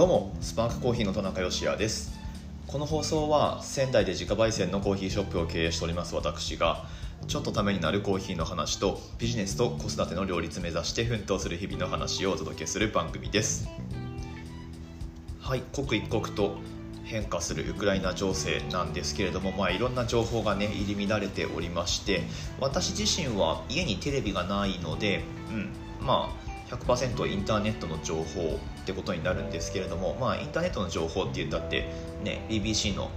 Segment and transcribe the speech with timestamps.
[0.00, 2.18] どうもスパークコーヒーの田中芳也です。
[2.66, 6.86] この放送は仙台で自家焙煎のコーヒーショップを経営しております私が
[7.28, 13.68] ちょっとためになるコーヒーの話とビジネスと子育ての両立目指して奮闘する日々の話をお届けする番組です。
[15.38, 16.56] はい刻一刻と
[17.04, 22.22] 変化するウクライナ情勢なんですけれども、まあ、いろんな情報がね入り乱れておりまして
[22.58, 26.30] 私自身は家にテレビがないので、うん、ま
[26.70, 28.58] あ100%インターネットの情報
[28.90, 31.88] ってことになるんですけれども、まあ、インターネットの情報って言ったって、
[32.24, 33.10] ね、BBC の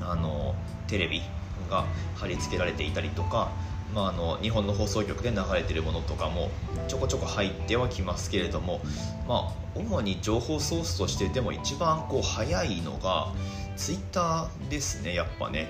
[0.00, 0.54] あの
[0.88, 1.22] テレビ
[1.68, 1.84] が
[2.16, 3.52] 貼り付けられていたりとか、
[3.94, 6.50] まあ、あの日本の放送局で流れてるものとかも
[6.88, 8.80] ちょこちょこ入ってはきますけれども、
[9.28, 13.32] まあ、主に情報ソースとしてでも一番こう早いのが
[13.76, 15.68] ツイッターですねやっぱね。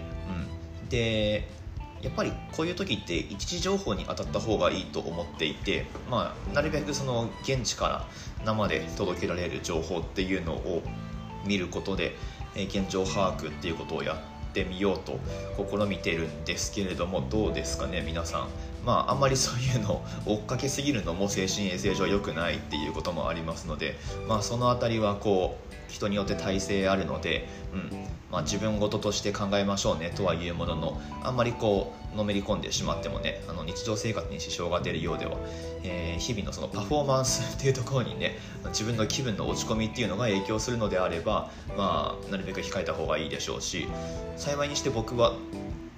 [0.82, 1.48] うん、で
[2.02, 8.08] やっぱりこういう時って一時情報に当たった方がいいと思っていて、まあ、なるべくその現地から
[8.44, 10.82] 生で届けられる情報っていうのを
[11.46, 12.16] 見ることで
[12.54, 15.18] 現状把握っていうことをやってみようと
[15.56, 18.48] 試みてるんですけれどもどうですかね皆さん。
[18.84, 23.96] まああんまりそういうのを追っかけすぎるのも精神衛生上良くないっていうこともありますので
[24.28, 35.36] まあその辺りはこう人によって体制あるので、うんまあ、自分事として考えましょうねとはいうもののあんまりこうのめり込んでしまってもねあの日常生活に支障が出るようでは、
[35.82, 43.88] えー、日々のそのパフォーマンスっていうところにね自分の気分の落ち込みっていうのが影響するのであれば、まあ、なるべく控えた方がいいでしょうし
[44.36, 45.34] 幸いにして僕は、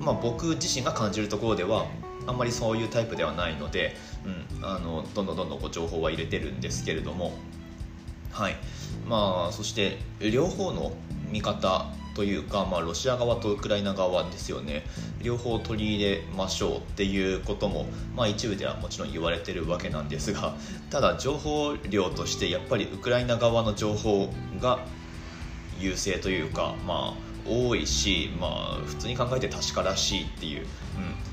[0.03, 1.87] まあ、僕自身が感じるところでは
[2.27, 7.33] あんまりそういうタイプではないので、うん、あのどんどんどんどんこう情報は入れてるんですけれども。
[8.33, 8.57] はい
[9.07, 10.93] まあ、そして両方の
[11.31, 14.85] 見方というか、まあ、ロシア側とウクライナ側ですよね
[15.23, 20.55] 両方取り入れましょうっていうことも、まあ、一部ではもちろん言われてるわけなんですが
[20.91, 24.29] ただ情報量としてやっぱりウクライナ側の情報
[24.61, 24.81] が
[25.79, 30.67] 優勢というか、まあ、多いし、まあ、普通に考えて確からしいっていう、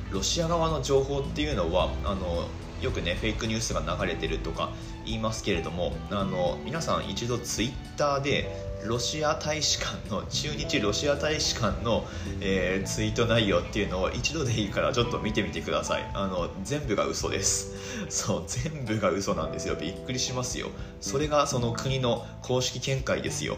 [0.07, 2.47] うん、ロシア側の情報っていうのはあの
[2.81, 4.71] よくねフェイクニュースが流れてるとか
[5.05, 12.05] 言いますけれどもあの皆さん一度ツイッターでロシア大使館の中日ロシア大使館の、
[12.39, 16.09] えー、ツイート内容っていうのを一度でいいからちょっと見てみてください。
[16.13, 17.75] あの全部が嘘です。
[18.07, 19.75] そう全部が嘘なんですよ。
[19.75, 20.69] びっくりしますよ。
[21.01, 23.57] それがその国の公式見解ですよ。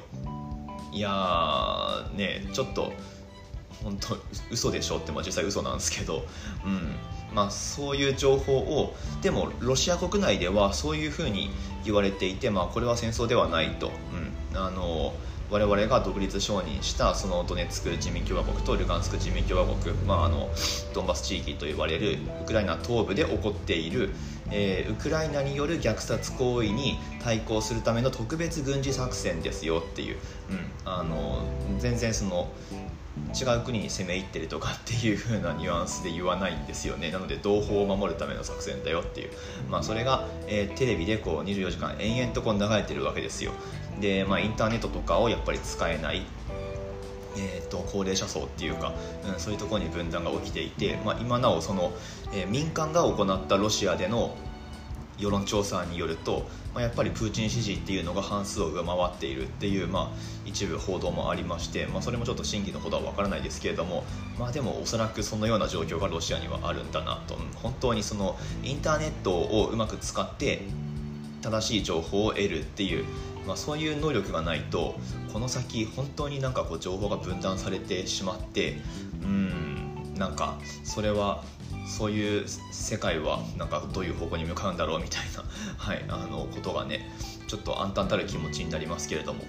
[0.92, 2.92] いやねちょっと
[3.84, 4.18] 本当
[4.52, 6.24] 嘘でしょって、まあ、実際嘘なんですけど、
[6.66, 6.96] うん。
[7.34, 11.50] まあ、そういう情報をでもロシア国内ではそういうふうに
[11.86, 13.92] 言われていて、まあ、これは戦争ではないと、
[14.52, 15.14] うん、あの
[15.50, 20.50] 我々が独立承認したそのドネツク人民共和国とルガンスク人民共和国、まあ、あの
[20.94, 24.12] ドンバス地域と呼ばれるウクライナ東部で起こっている、
[24.52, 30.18] えー、ウクライナによる虐殺行為に対抗するための特別軍事作戦ですよっていう、
[30.50, 31.44] うん、あの
[31.80, 32.50] 全然その
[33.34, 37.12] 違う国に攻め入ってるとかっていう風なニュアンスで言わないんですよね。
[37.12, 39.32] なので同胞を守るための作戦だよっていう、
[39.70, 43.52] まあ、それが、えー、テレビでこう24時間延々とこう流れてるわけですよ。
[44.00, 46.24] で、まあ、インターネットとかをやっぱり使えない。
[47.38, 48.94] えーと、高齢者層っていうか、
[49.26, 51.94] うん、そういうところに分断が起きていて、まあ、今なおその、
[52.34, 54.36] えー、民間が行ったロシアでの
[55.18, 64.04] 世論調査によると、まあ、やっぱりプーチン支持っていうのが半数を上回っているっていう、まあ、一部報道もありまして、まあ、それもちょっと真偽のほどは分からないですけれども、
[64.40, 67.38] まあ、でもおそらくそのような状況がロシアにはあるんだなと。
[67.62, 70.64] 本当にそのインターネットをうまく使って
[71.42, 73.06] 正しい情報を得るっていう、
[73.48, 74.96] まあ、そういう能力がないと
[75.34, 78.78] この先本当になんかこう情報が分断されてしまって
[79.24, 81.44] うんなんかそれは
[81.88, 85.44] そういう世界はなんかどういう方向に向かうんだろうみたいな、
[85.78, 87.12] はい、あのことがね
[87.48, 89.44] ちょっと暗淡たる気持ちになりますけれども。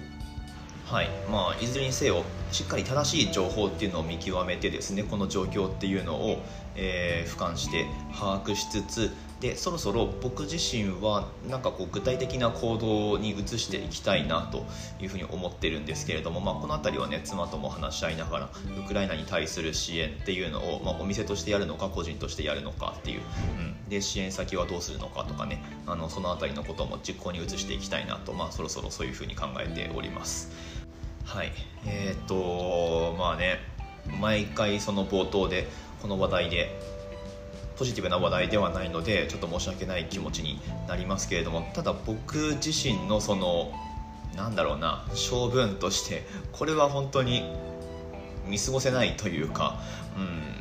[0.85, 6.43] はいまあ、いずれにせよしっかり正しい情報っていうのを見極めてですねこの状況っていうのを、
[6.75, 9.11] えー、俯瞰して把握しつつ
[9.43, 14.65] でそろそろ僕自身はなんかこう具体的な行動に移していきたいなと
[15.01, 18.49] いうふうに思ってるんですけれども、まあ、この辺りはね妻とも話し合いながら
[18.79, 23.21] ウクライナに対する支援っていうのを、まあ、お店としてやるのか個人としてやるのかっていう、
[23.59, 30.51] うん、で支援先はどうするのかとかねあのその辺りのことも実行に移していきたいなと、まあ、そろそろそういうふうに考えております。
[31.25, 31.51] はい。
[31.85, 33.59] えー、っとまあね
[34.21, 35.67] 毎回その冒頭で
[36.01, 36.92] この話題で
[37.77, 43.71] ポジティブな話題ではないのでちょっと申し訳ない気持ちになりますけれどもただ僕自身のその
[44.35, 47.43] なんだろうな性分としてこれは本当に
[48.47, 49.79] 見過ごせないというか、
[50.17, 50.53] うん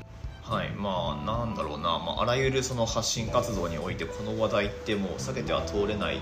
[0.43, 6.21] はいまあなんだろうな、まあ、あらゆるその発信活動においてこの話題ってもう避けては通れない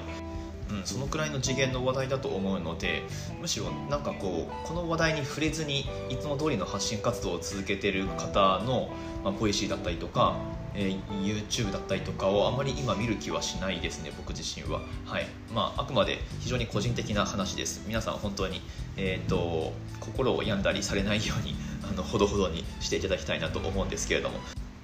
[0.70, 3.02] うん、そのくらいの次元の話題だと思うので
[3.40, 8.90] むしろなんかこうこの話題に触れずにいつも通りの発信活動を続けてる方の、
[9.24, 10.36] まあ、ポリシーだったりとか、
[10.74, 15.26] えー、YouTube だったりとかをあまり今見る気はしないですね僕自身は、はい。
[15.54, 17.84] まあ、あくまで非常に個人的な話です。
[17.86, 18.60] 皆さん本当に、
[18.96, 24.38] えーと、心を病んだりされないように あのほどほどにしていただきたいなと思うんですけれども。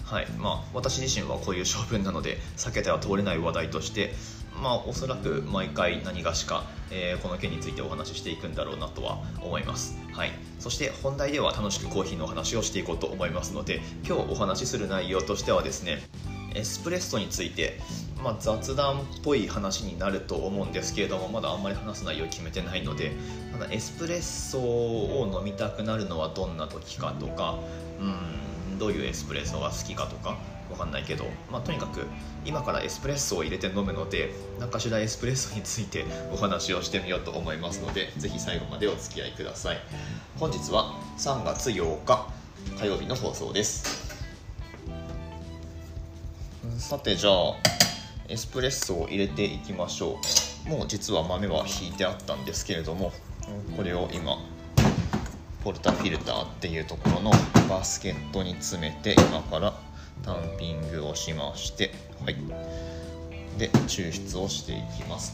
[0.05, 0.27] はい。
[0.39, 4.15] まあ、私自身はこういう性分なので避けては通れない話題として
[4.63, 15.99] まあ、おそらく毎回何がしか、えー、この件についてお話ししていくんだろうなとは思います、はい、そして本題では楽しくコーヒーのお話をしていこうと思いますので今日お話しする内容としてはですね
[16.55, 17.79] エスプレッソについて、
[18.25, 23.13] まあ、雑談っぽい話になると思うんですけれどもまだあんまり話す内容決めてないので
[23.53, 27.59] ただエスプレッソを飲みたくなるのはどんな時かとか
[28.01, 28.05] う
[28.75, 30.39] んどういうエスプレッソが好きかとか
[30.79, 32.07] わかんないけど、まあ、とにかく
[32.45, 34.31] 今からエスプレッソを入れて飲むので
[34.61, 39.79] 何かしらエスプレッソについてお話をしてみようと思いますのでぜひ最後までお付き合いください。
[40.39, 42.29] 本日は3月8日
[42.79, 44.07] 火曜日の放送です。
[46.79, 47.33] さてじゃあ
[48.29, 50.19] エスプレッソを入れていきましょ
[50.67, 50.69] う。
[50.69, 53.13] もう実は豆は引いてあったんですけれども
[53.77, 54.37] これを今
[55.63, 57.31] ポルタフィルターっていうところの
[57.69, 59.75] バスケットに詰めて今から
[60.25, 61.93] タンピングをしまして
[62.25, 62.37] はい。
[63.59, 65.33] で抽出をしていきます。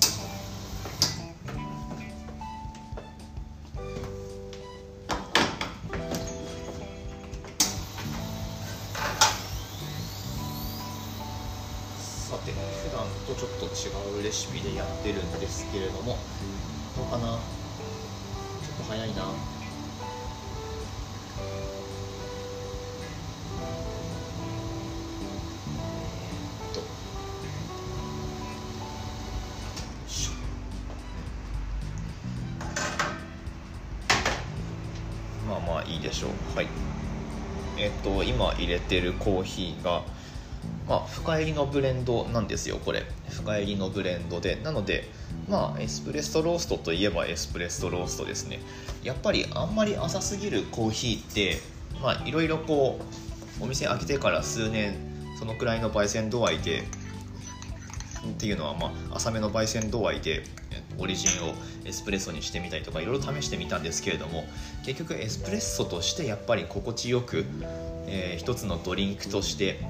[12.31, 12.57] さて普
[12.95, 16.17] 段とちょっと違うレシピでやってるんですけれども
[16.97, 17.27] どうかな？
[17.27, 17.39] ちょっ
[18.79, 19.35] と早いな。
[35.67, 36.31] まあいいでしょう。
[36.57, 36.69] はい。
[37.77, 40.03] えっと今入れてるコーヒーが
[40.89, 43.05] まあ深入りのブレンドなんですよこれ。
[43.31, 44.57] 深入りのブレンドで。
[44.63, 45.11] なので
[45.49, 48.61] まあエスプレッソローストといえばエスプレッソローストですね。
[49.03, 51.61] やっぱりあんまり浅すぎるコーヒーって
[52.01, 53.01] まあいろいろこ
[53.61, 54.95] うお店開けてから数年
[55.39, 56.85] そのくらいの焙煎度合いで
[58.31, 60.45] っていうのは、まあ、浅めの焙煎度合いで
[60.99, 61.55] オリジンを
[61.85, 64.45] エスプレッソにしてみたりとかいろいろ試してみたんですけれども
[64.85, 67.45] 結局エスプレッソとしてやっぱり心地よく、
[68.07, 69.81] えー、一つのドリンクとして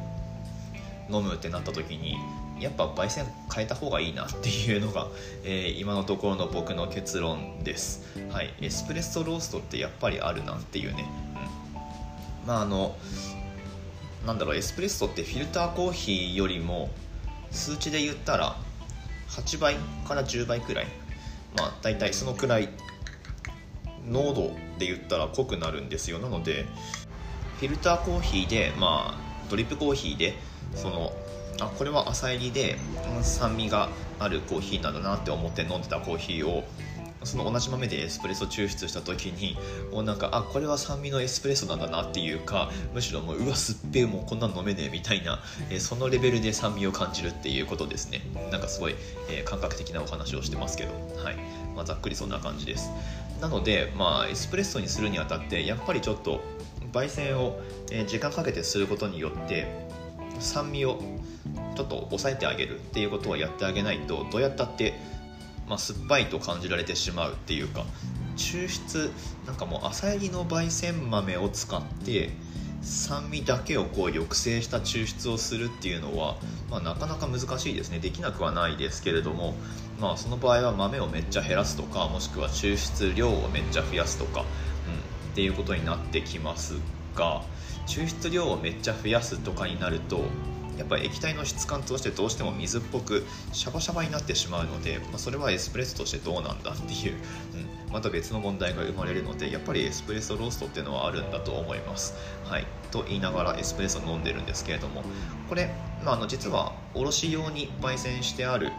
[1.11, 2.17] 飲むってなった時に
[2.59, 5.09] やっぱ焙煎変えた方がいいなっていうのが、
[5.45, 11.05] えー、今のところの僕の結論です、はい、エスプレッソローストってやっぱりあるなっていうね、
[12.43, 12.97] うん、まああの
[14.27, 16.91] なんだろうエスプレッソってフィルターコーヒーよりも
[17.53, 18.57] 数値で言ったら
[19.29, 19.77] 8倍
[20.07, 20.87] から10倍くらい。
[21.57, 22.69] まあ大体そのくらい。
[24.05, 26.19] 濃度で言ったら濃くなるんですよ。
[26.19, 26.67] なので
[27.59, 30.35] フィルターコーヒーでまあドリップコーヒーで
[30.75, 31.13] その
[31.61, 32.79] あこれは浅入りで
[33.23, 36.65] 酸味があるコーヒーなんだなって思って飲んでたコーヒーを
[37.25, 39.57] その同じ豆でエスプレッソ抽出した時に
[39.93, 45.41] もうなんかあこれは酸味のエスプレッソなんだなっていうかむしろもううわすっぺえもうこんなの飲めねえみたいな、
[45.71, 48.23] えー、そのレベルで酸味を感じるっていうことですね。
[48.51, 48.95] なんかすごい、
[49.31, 50.93] えー、感覚的なお話をしてますけど。
[51.23, 51.37] はい、
[51.77, 52.91] まあ、ざっくりそんな感じです。
[53.41, 56.41] なのでまあエスプレッソにするにあたってやっぱりちょっと
[56.93, 57.59] 焙煎を、
[57.91, 59.67] え、時間かけてすることによって
[60.39, 61.01] 酸味を
[61.75, 64.95] ちょっと抑えてあげるっていうことはやってあげないとどうやったって
[65.73, 67.87] まあ、酸っぱいと感じられてしまうっていうか
[68.37, 69.11] 抽出
[69.47, 72.29] なんかもう朝入りの焙煎豆を使って
[72.83, 76.37] 酸味だけをこう抑制した抽出をするっていうのは、
[76.71, 78.01] まあ、なかなか難しいですね。
[78.01, 79.55] できなくはないですけれども、
[79.99, 84.47] まあ、その場合は豆をめっちゃ減らすとかもしくは抽出量をめっちゃ増やすとか、うん、っ
[85.35, 86.75] ていうことになってきます
[87.15, 87.45] が
[87.87, 90.25] 抽出量をめっちゃ増やすとかになると
[90.79, 97.15] やっぱり液体の質感としてどうしても水っぽくシャバシャバになってしまうので、まあ、それはエスプレッソとしてどうなんだっていう、
[97.89, 102.15] うん、また別の問題が生まれるのでやっぱりエスプレッソローストっていうのはあるんだと思います。
[102.45, 105.03] はい、と言いながらエスプレッソ飲んでるんですけれども
[105.49, 105.75] これ、
[106.05, 108.71] まあ、あの実はおろし用に焙煎してある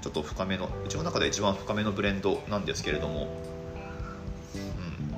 [0.00, 3.28] ちょっと深めのうちの中で一番深めのブレンドなんですけれども、
[4.56, 5.10] うん。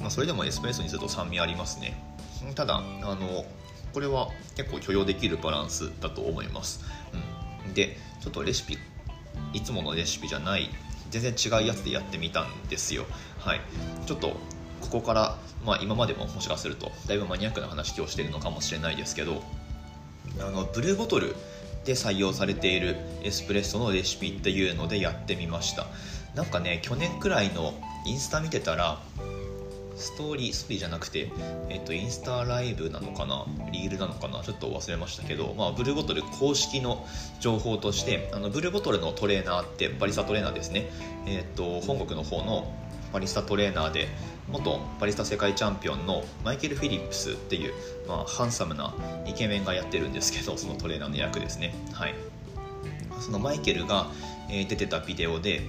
[0.00, 2.00] まあ、それでもエスプレッソにすると酸味ありますね。
[2.54, 2.80] ただあ
[3.14, 3.44] の
[3.96, 6.84] これは結構許容できるバランスだと思います、
[7.66, 8.76] うん、でちょっとレシピ
[9.54, 10.68] いつものレシピじゃない
[11.08, 13.06] 全然違うやつでやってみたんですよ。
[13.38, 13.60] はい。
[14.04, 14.36] ちょっと
[14.82, 19.42] ここから、まあ、今までももしかするとだいぶマニアックな話をしてるのかもしれないですけど
[20.40, 21.34] あのブルーボトル
[21.86, 25.86] で採用されているエスプレッソのレシピっていうのでやってみました。
[26.34, 27.72] なんかね去年くらいの
[28.04, 29.00] インスタ見てたら
[29.96, 31.30] ストーリーストーリーじゃなくて、
[31.68, 33.46] えっと、インスタライブなのかな？
[33.72, 34.42] リールなのかな？
[34.42, 37.06] ちょっと忘れましたけど、まあ、ブルーボトル公式の
[37.40, 40.90] 情報としてあのブルーボトルのトレーナーってバリスタトレーナーですね、
[41.26, 42.72] えっと、本国の方の
[43.12, 44.08] バリスタトレーナーで
[44.48, 47.72] 元バリスタ世界チャンピオンのマイケル・フィリップスっていう、
[48.06, 48.94] まあ、ハンサムな
[49.26, 51.74] イケメンがやってるんですけど そのトレーナーの役ですね。
[51.92, 52.14] はい。
[53.20, 54.08] そのマイケルが、
[54.48, 55.62] 出てたビデオで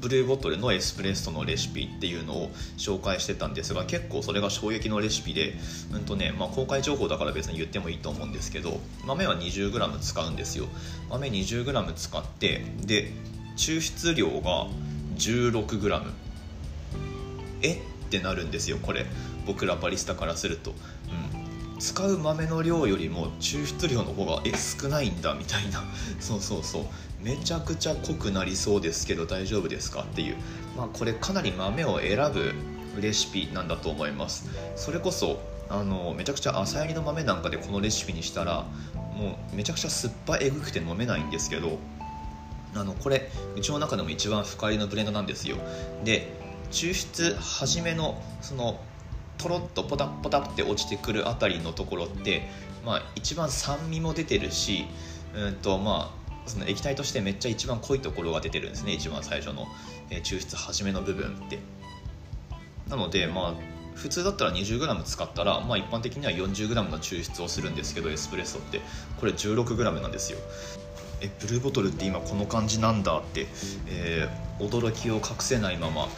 [0.00, 5.54] ブルーボトルのエスプレッソのレシピっていうのを紹介してたんですが結構それが衝撃のレシピで、
[5.92, 10.66] うんとねまあ、公開情報だから別に言ってもいいと思うんですけど豆は 20g 使うんですよ。
[11.10, 13.12] 豆 20g 使ってで
[13.56, 14.68] 抽出量が
[15.16, 16.02] 16g
[17.62, 17.72] え？
[17.72, 19.04] ってなるんですよこれ。
[19.46, 20.74] 僕らバリスタからすると、
[21.78, 25.84] 使う豆の量よりも抽出量の方がえ少ないんだみたいな。
[26.20, 26.84] そうそうそう。
[27.22, 30.36] めちゃくちゃ濃くなりそうですけど大丈夫ですかっていう、
[30.76, 32.54] まあ、これかなり豆を選ぶ
[33.00, 34.48] レシピなんだと思います。
[34.76, 38.64] それこそあのめちゃくちゃ朝やりの豆なんかでこのレシピにしたら
[39.16, 41.78] もうめちゃくちゃ酸っぱえぐくて飲めないんですけど
[42.74, 45.56] あのこれうちの中でも一番深入りのブレンドなんですよ。
[46.04, 46.32] で
[46.70, 48.78] 抽出初めのその
[49.38, 52.42] とろっとポタポタって落ちてくるあたりのところって、
[52.84, 54.86] まあ、一番酸味も出てるし、
[55.34, 59.66] うんとまあ、その液体としてめっちゃ一番濃いところが出てるんですね一番最初の、
[60.10, 61.58] えー、抽出初めの部分って。
[62.88, 63.54] なのでまあ
[63.94, 68.80] 普通だったら 20g 使ったら、まあ、一般的には 40g の抽出をするんですけどエスプレッソって。
[69.18, 70.38] これ 16g なんですよ。
[71.20, 73.46] えブルーボトルって今この感じなんだって、
[73.88, 76.08] えー、驚きを隠せないまま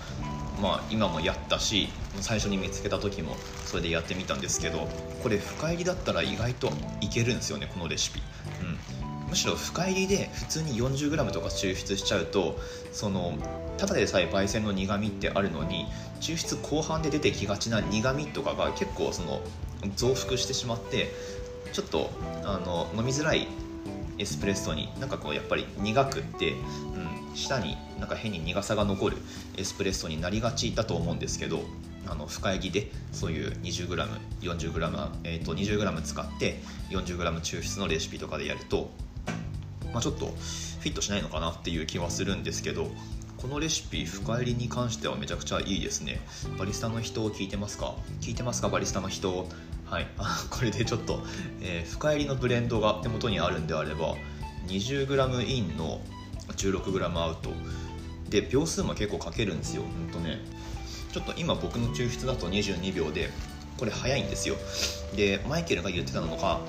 [0.61, 1.88] まあ、今もやったし
[2.21, 4.88] 最初に見つけた時もそれでやってみたんですけど
[5.23, 8.21] これ深入りだったら意外といけるんですよねこのレシピ、
[8.62, 12.59] うん、むしろ深入りで普通に 40g とか抽出しちゃうと
[12.93, 13.38] その
[13.79, 15.87] ただでさえ焙煎の苦みってあるのに
[16.21, 19.40] 抽出後半で出てきがちな苦みとかが結構その
[19.97, 21.11] 増幅してしまって
[21.73, 22.11] ちょっと
[22.45, 23.47] あの飲みづらい
[24.21, 29.17] エスプレッソになんかこうやっぱり苦くって、うん、舌になんか変に苦さが残る
[29.57, 31.62] エスプレッソになりがちだと思うんですけど
[32.07, 36.61] あの深入りでそういう 20g40g、えー、と 20g 使って
[36.91, 38.91] 40g 抽出のレシピとかでやると
[39.93, 42.91] まあ、ちょっとフィットしないのかなっていう気はするんですけど
[43.37, 46.21] このレシピ深入りに関してはめちゃくちゃいいですね。
[46.59, 47.95] バリスタの人を聞いてますか？
[48.21, 48.69] 聞いてますか？
[48.69, 49.49] バリスタの人
[49.90, 50.06] はい。
[50.50, 51.25] これでちょっと、
[51.61, 54.14] えー、深入りのブレンドが手元にあるんであれば
[54.68, 56.00] 20g インの
[56.56, 57.50] 16g アウト。
[58.28, 59.82] で秒数も結構かけるんですよ。
[59.82, 60.38] ほんとね。
[61.12, 63.30] ちょっと今僕の抽出だと22秒で
[63.76, 64.54] これ早いんですよ。
[65.16, 66.61] でマイケルが言ってたのが、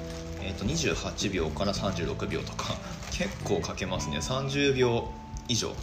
[0.42, 2.76] えー、と28秒から36秒とか
[3.14, 4.18] 結構かけますね。
[4.18, 5.12] 30秒
[5.48, 5.76] 以上。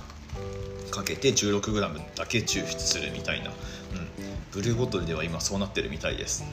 [0.90, 3.54] かけて 16g だけ抽出するみたいな、うん、
[4.50, 6.45] ブルーボトルでは今そうなってるみたいです、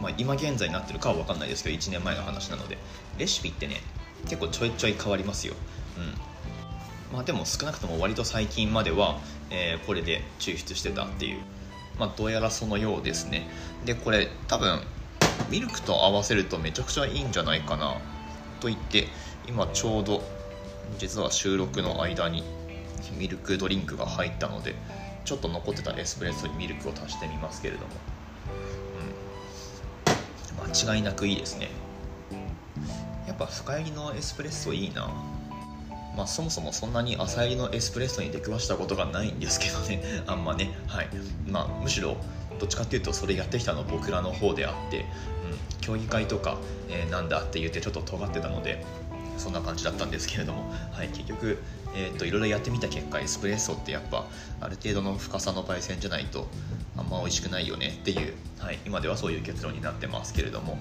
[0.00, 2.78] まあ、今現在になってるかは分かんないですけど1年前の話なので。
[3.18, 3.82] レシピってね
[4.24, 5.54] 結構ちょいちょい変わりますよ、
[7.10, 7.14] うん。
[7.14, 9.18] まあ、でも少なくとも割と最近までは、
[9.50, 11.40] えー、これで抽出してたっていう、
[11.98, 13.48] まあ、どうやらそのようですね。
[13.84, 14.80] でこれ多分
[15.50, 17.96] ミルクと合わせるとめちゃくちゃいいんじゃないかな。
[18.60, 19.08] と言って
[19.46, 20.22] 今ちょうど
[20.98, 22.42] 実は収録の間に
[23.16, 24.74] ミルクドリンクが入ったので
[25.24, 27.86] ちょっと残ってたエスプレッソにミルクを足してみますけれども、
[30.68, 31.70] 間違いなくいいですね。
[33.26, 35.10] やっぱ深入りのエスプレッソいいな。
[36.16, 40.02] まあ、そもそもそんなに朝入りのエスプレッソに出くわしたことがないんですけどね。
[40.26, 40.70] あんまね。
[40.86, 41.08] はい。
[41.46, 42.16] まあむしろ
[42.58, 45.06] どっちかっていうとそれやってきたの僕らの方であって、うん、
[45.80, 46.58] 競技会とか、
[46.88, 48.84] えー、なんだって言ってちょっと尖ってたので
[49.36, 51.58] そんな感じだったんですけれども、はい、結局、
[51.94, 54.26] えーと、いろいろやってみた結果エスプレッソってやっぱ
[54.60, 56.48] ある程度の深さの焙煎じゃないと
[56.98, 60.78] あんま美味しくないよねっていう、はい、今ではそういう結論になってますけれども。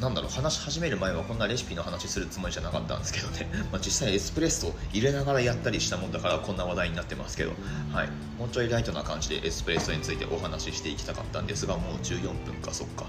[0.00, 7.52] なんだろう話し始める前はこんなレシピの話するつもりじゃなかったんですけどね、 まあ、実際エスプレッソ入れながらやったりしたもんだからこんな話題になってますけど、
[7.94, 13.06] はい、もうちょいライトな感じでエスプレッソについてお話ししていきたかったんですがもう14分かそっか。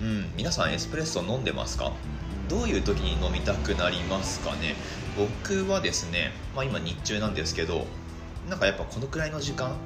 [0.00, 0.32] うん。
[0.36, 1.92] 皆さんエスプレッソ飲んでますか？
[2.48, 4.74] どういう時に飲みたくなりますかね？
[5.16, 7.86] 僕はですね、まあ、今日中なんですけど
[8.50, 9.76] なんかやっぱこのくらいの時間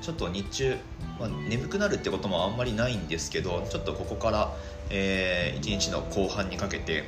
[0.00, 0.76] ちょっと日中、
[1.18, 4.52] まあ、眠くなるってこともあんまりないんですけどちょっとここから、
[4.90, 7.04] えー、1日の後半にかけて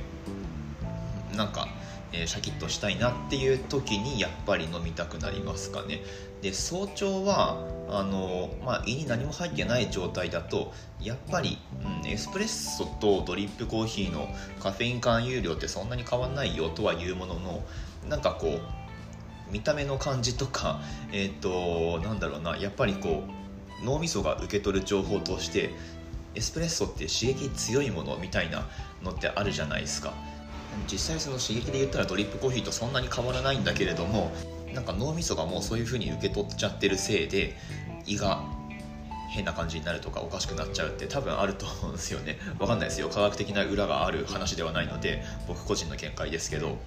[1.35, 1.69] なんか、
[2.13, 6.03] えー、シャキッとしたいなっていう時にやっぱり飲みたくなりますかね。
[6.43, 11.59] で早朝はあの、まあ、胃に何も入ってない状態だとやっぱり、
[12.03, 14.29] うん、エスプレッソとドリップコーヒーの
[14.61, 17.63] カフェイン含有量ってそんなに変わんないよとは言うものの
[18.09, 18.61] なんかこう
[19.51, 20.81] 見た目の感じとか
[21.13, 23.25] えっ、ー、となんだろうなやっぱりこ
[23.83, 25.71] う脳みそが受け取る情報として
[26.35, 28.67] エスプレッソって刺激強いものみたいな
[29.03, 30.13] のってあるじゃないですか。
[30.91, 34.31] 実際その刺激で言ったらドリップコーヒーとそんなに変わらないんだけれども
[34.73, 37.57] なんか脳みそがもうそういう風に受け取っちゃってるせいで
[38.07, 38.45] 胃が
[39.31, 42.39] 変な感じになるとかおかしくなっちゃうって多分あると思うんですよね。
[42.59, 43.09] わかんないですよ。
[43.09, 46.79] 科学的な裏がある話ではないので僕個人の見解ですけど、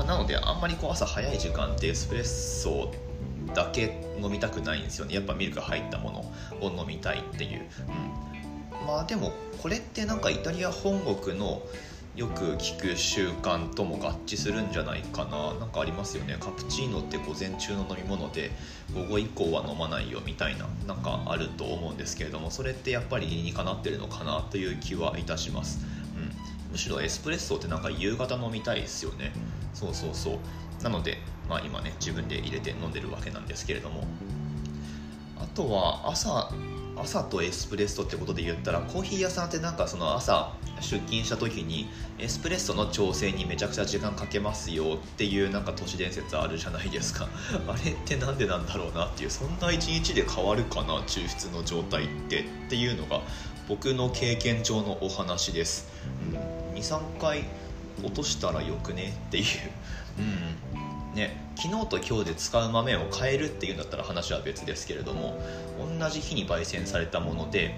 [0.00, 2.90] まあ、なのであんまりこう朝早い時間ってエスプレッソ
[3.54, 5.14] だけ飲みたくないんですよね。
[5.14, 7.66] やっぱミルク入ったものを飲みたいっていう、
[8.80, 11.60] うん、まあでもこれってなんかイタリア本国の
[12.16, 15.52] よく聞く習慣とも合致するんじゃないかな。
[15.60, 16.38] なんかありますよね。
[16.40, 18.52] カプチーノって午前中の飲み物で
[18.94, 25.84] 午後以降は飲まないよみたいななんかあると思うんですけれどもそれってやっぱり理にかなってるのかなという気はいたします、
[26.70, 29.32] むしろエスプレッソってなんか夕方飲みたいですよね。
[29.74, 30.82] そうそうそう。
[30.82, 34.04] なので、まあ、今ね自分で入れて飲んでるわけなんですけれども。
[35.38, 36.52] あとは朝
[37.02, 47.28] 朝とエスプレッソってことで言ったらコーヒー屋さんってなんかその朝出勤した時にエスプレッソの調整にめちゃくちゃ時間かけますよっていうなんか都市伝説あるじゃないですか。
[47.66, 53.22] あれって何でなんだろうなっていうそんな一日で変わるかな抽出の状態ってっていうのが
[53.68, 55.88] 僕の経験上のお話です、
[56.32, 57.44] うん、23回
[58.02, 59.12] 落としたらよくね？
[59.28, 59.44] っていう、
[60.18, 60.22] う
[61.12, 61.14] ん。
[61.14, 65.42] ね、昨日と今日で使う豆を変えるっていうんだったら話は別ですけれども
[65.98, 67.74] 同じ日に焙煎されたもので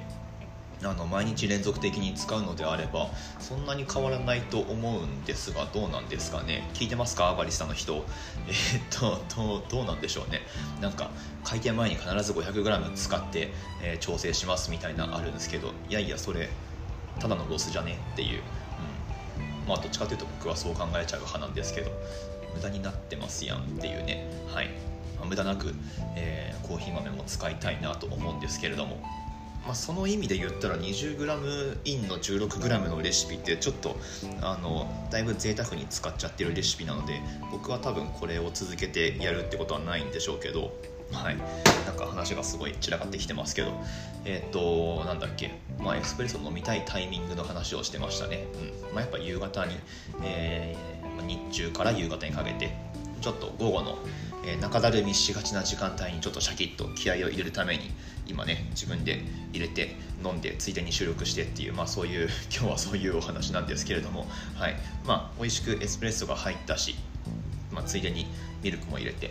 [0.85, 6.69] あの毎日連続的に使うのであればそんなに変わらないと思うんですがどうなんですかね？
[6.75, 7.35] 聞いてますか？
[7.35, 8.05] バリスタの人。
[8.47, 10.43] えー、っとどうどうなんでしょうね？
[10.83, 11.11] なんか
[11.43, 13.51] 開店前に必ず 500g 使って、
[13.83, 16.51] えー、調整しますみたいなあるんですけどいやいやそれ
[17.19, 17.99] ただのロスじゃね？
[18.13, 18.43] っていう、
[19.67, 21.91] まあどっちかというと僕はそう考えちゃう派なんですけど
[22.55, 24.31] 無駄になってますやんっていうね。
[24.53, 24.71] はい、
[25.19, 25.75] ま、無駄なく、
[26.17, 29.03] えー、コーヒー豆も使いたいなと思うんですけれども。
[29.65, 33.97] まあ、その意味で言ったら 20g インの 16g のレシピってちょっと
[34.41, 37.21] あのだいぶ贅沢に使っちゃってるレシピなので
[37.53, 40.73] 僕は多分これを続けてやるってことはないんでしょうけど
[41.13, 41.37] はい。
[41.87, 43.73] なんか話がすごい散らかってきてますけど。
[44.25, 45.53] えっ、となんだっけ。
[45.79, 48.45] まあエスプレッソ飲みたいタイミングの話をしてましたね。
[48.91, 48.95] うん。
[48.95, 49.77] まあやっぱ夕方に、
[50.23, 52.75] えー、日中から夕方にかけて
[53.21, 53.99] ちょっと午後の
[54.45, 57.91] えー、中だるみしがちな時間帯にちょっとシャキッと気合を入れるために
[58.27, 59.23] 今ね自分で
[59.53, 59.95] 入れて
[60.25, 64.29] 飲んでついでに収録してっていうまあそういう 今日はそういうお話なんですけれども。
[64.55, 64.77] はい。
[65.07, 66.97] まあ美味しくエスプレッソが入ったし、
[67.71, 68.27] まあ、ついでに
[68.63, 69.31] ミルクも入れて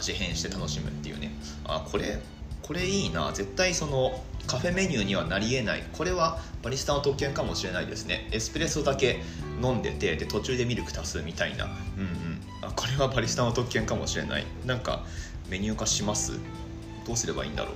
[0.00, 1.30] 味変して楽しむっていうね。
[1.64, 2.18] あこれ
[2.62, 3.30] これいいな。
[3.32, 5.84] 絶対そのカフェメニューにはなりえない。
[5.92, 8.28] これはバリスタの特権かもしれないですね。
[8.32, 9.22] エスプレッソだけ
[9.62, 11.64] 飲んでてで途中でミルク足すみたいな。
[11.64, 12.40] うんうん。
[12.62, 14.46] あこれはバリスタの特権かもしれない。
[14.66, 15.04] なんか
[15.48, 16.38] メニュー化します？
[17.06, 17.74] どうすればいいんだろう？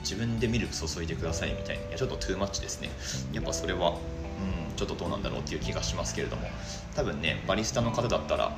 [0.00, 1.88] 自分でミルク注いでくださいみたいな。
[1.88, 2.90] いやちょっとトゥーマッチですね。
[3.32, 3.96] やっぱそれはうん
[4.76, 6.48] ちょっとどうなんだろうっていう気がしますけれども。
[6.96, 8.56] 多分ねバリスタの方だったら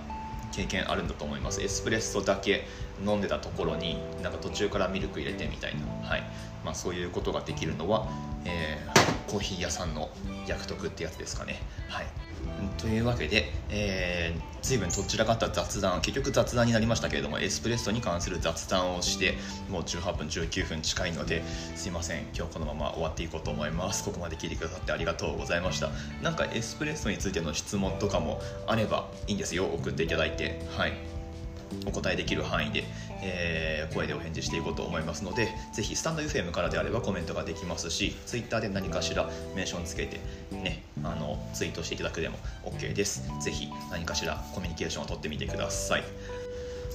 [0.53, 1.63] 経験あるんだと思います。
[1.63, 2.67] エスプレッソだけ
[3.05, 6.23] 飲んでたところになんか途中からミルク入れてみたいな、はい。
[6.65, 8.09] まあ、そういうことができるのは、
[8.45, 10.11] えー、コーヒー屋さんの
[10.47, 11.61] 役得ってやつですかね。
[11.89, 12.07] はい。
[12.79, 19.35] というわけで、えー、随分とっちらかった雑談結局雑談になりましたけれどもエスプレッソに関する雑談をして
[19.69, 21.43] もう18分19分近いので
[21.75, 24.05] すいません今日このまま終わっていこうと思います。
[24.05, 25.91] ここまで聞いてくださってありがとうございました。
[26.23, 29.67] なんかエスプレッソについての質問とかもあればいいんですよ。
[29.67, 30.61] 送っていただいて。
[30.77, 31.12] はい。
[31.87, 32.85] お答えできる範囲で、
[33.23, 40.21] えー、声でお返事していこうと思いますのでぜひスタンド FM からであればコメントができますし Twitter で何かしらメンションつけて
[40.53, 43.23] ねあのツイートしていただくでも OK です。
[43.41, 46.05] ぜひ何かしらコミュニケーションをとってみてください。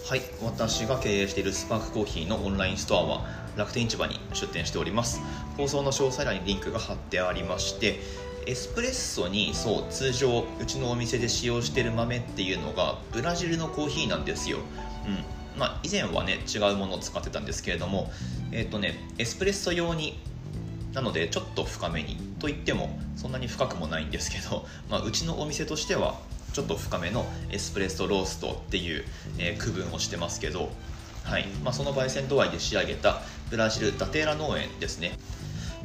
[0.07, 3.25] はい私が経営しているスパークコーヒーのオンラインストアは
[3.57, 5.21] 楽天市場に出店しております。
[5.57, 7.99] 放送の詳細欄にリンクが貼ってありまして
[8.47, 14.59] エスプレッソにそう通常うちのお店で使用してる豆っていうのがブラジルのコーヒーなんですよ、
[15.05, 15.59] うん。
[15.59, 18.09] まあ、以前はね違うものを使ってたんですけれども
[18.53, 20.17] えっ、ー、とねエスプレッソ用に
[20.93, 26.19] なのでちょっと深めにといってもそんなに深くもないんですけど、 まあ、うちのお店としては
[26.53, 29.03] ちょっと深めのエスプレッソローストっていう、
[29.37, 30.69] えー、区分をしてますけど、
[31.23, 31.45] はい。
[31.63, 35.11] まあ、その焙煎度合いで仕上げたブラジルダテーラ農園ですね。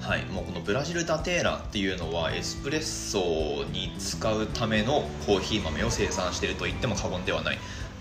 [0.02, 7.58] はい、もうこのブラジルダテーラっていうのはエスプレッソに使うためのコーヒー豆を生産していると言っても過言ではない。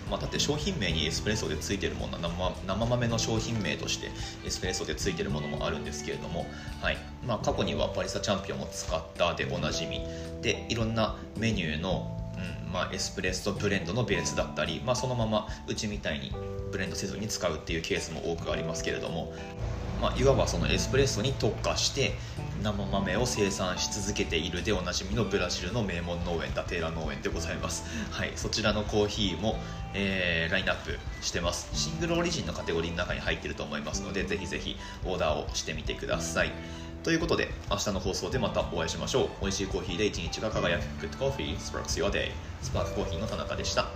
[0.10, 4.10] まあ、だって商品名にエスプレッソでついてるものは生豆の商品名として
[4.44, 6.48] エスプレッソでついてるものもあるんですけれども、
[6.82, 10.02] はいまあ、過去にはバリスタチャンピオンを使ったでおなじみ。
[10.42, 16.32] でいろんなメニューのうんまあ、エスプレッソブレンドのベースだったり、まあ、そのままうちみたいに
[16.72, 19.34] ブレンドせずに使うっていうケースも多くありますけれども、
[20.02, 22.16] まあ、いわばそのエスプレッソに特化して
[22.64, 29.60] 生豆を生産し続けているでおなじみのブラジルの名門農園ダテーラ農園でございます、 はい、そちらのコーヒーも、
[29.94, 31.70] えー、ラインナップしてます。
[31.74, 36.52] シングルオリジンのカテゴリーの中に入ってると思いますのでぜひぜひオーダーをしてみてください。
[37.04, 39.30] ということで明日の放送でまたお会いしましょう。
[39.42, 40.84] 美味しいコーヒーで一日が輝く。
[41.06, 41.58] Good Coffee.
[41.58, 42.32] Sparks Your Day.
[42.62, 43.88] スパークコーヒーの田中でした。